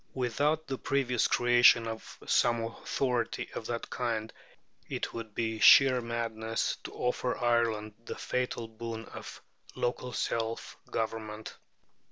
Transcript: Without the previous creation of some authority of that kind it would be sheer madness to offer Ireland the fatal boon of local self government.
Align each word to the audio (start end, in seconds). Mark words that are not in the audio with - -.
Without 0.15 0.65
the 0.65 0.79
previous 0.79 1.27
creation 1.27 1.85
of 1.87 2.17
some 2.25 2.63
authority 2.63 3.49
of 3.53 3.67
that 3.67 3.87
kind 3.91 4.33
it 4.89 5.13
would 5.13 5.35
be 5.35 5.59
sheer 5.59 6.01
madness 6.01 6.75
to 6.83 6.91
offer 6.93 7.37
Ireland 7.37 7.93
the 8.05 8.15
fatal 8.15 8.67
boon 8.67 9.05
of 9.05 9.43
local 9.75 10.11
self 10.11 10.75
government. 10.89 11.55